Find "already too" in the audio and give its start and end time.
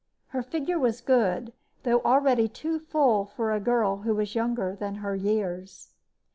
2.01-2.79